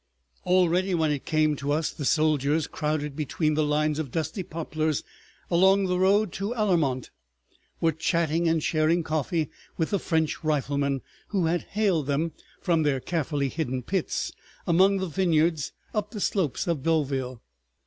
Already, 0.47 0.95
when 0.95 1.11
it 1.11 1.25
came 1.27 1.55
to 1.57 1.71
us, 1.71 1.91
the 1.91 2.05
soldiers, 2.05 2.65
crowded 2.65 3.15
between 3.15 3.53
the 3.53 3.63
lines 3.63 3.99
of 3.99 4.09
dusty 4.09 4.41
poplars 4.41 5.03
along 5.51 5.85
the 5.85 5.99
road 5.99 6.31
to 6.31 6.55
Allarmont, 6.55 7.11
were 7.79 7.91
chatting 7.91 8.47
and 8.47 8.63
sharing 8.63 9.03
coffee 9.03 9.51
with 9.77 9.91
the 9.91 9.99
French 9.99 10.43
riflemen, 10.43 11.01
who 11.27 11.45
had 11.45 11.61
hailed 11.77 12.07
them 12.07 12.31
from 12.63 12.81
their 12.81 12.99
carefully 12.99 13.47
hidden 13.49 13.83
pits 13.83 14.31
among 14.65 14.97
the 14.97 15.05
vineyards 15.05 15.71
up 15.93 16.09
the 16.09 16.19
slopes 16.19 16.65
of 16.65 16.81
Beauville. 16.81 17.39